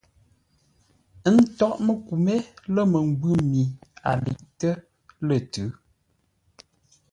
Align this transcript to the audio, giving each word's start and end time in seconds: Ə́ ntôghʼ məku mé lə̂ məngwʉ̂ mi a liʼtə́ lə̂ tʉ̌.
Ə́ 1.27 1.31
ntôghʼ 1.41 1.77
məku 1.85 2.13
mé 2.25 2.35
lə̂ 2.73 2.83
məngwʉ̂ 2.91 3.33
mi 3.51 3.61
a 4.09 4.11
liʼtə́ 4.23 4.73
lə̂ 5.27 5.37
tʉ̌. 5.51 5.65